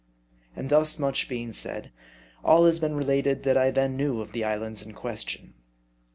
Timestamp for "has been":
2.65-2.95